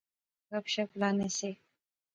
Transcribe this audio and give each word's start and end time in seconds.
گپ 0.49 0.65
شپ 0.73 0.89
لانے 0.99 1.27
سے 1.37 1.51